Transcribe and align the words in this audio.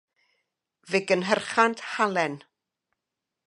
Fe 0.89 0.99
gynhyrchant 1.07 1.79
halen. 1.91 2.33